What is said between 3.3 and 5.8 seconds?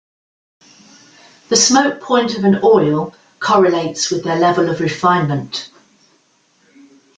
correlates with their level of refinement.